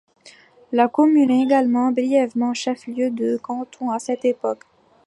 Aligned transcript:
La 0.71 0.87
commune 0.87 1.29
est 1.29 1.43
également 1.43 1.91
brièvement 1.91 2.55
chef-lieu 2.55 3.11
de 3.11 3.37
canton 3.37 3.91
à 3.91 3.99
cette 3.99 4.25
époque. 4.25 4.63